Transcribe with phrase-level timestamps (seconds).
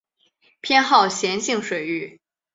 [0.61, 2.19] 偏好咸性水域。